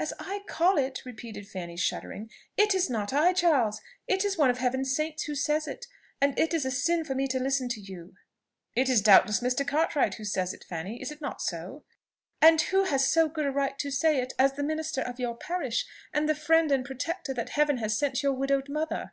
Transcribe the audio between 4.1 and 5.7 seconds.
is one of Heaven's saints who says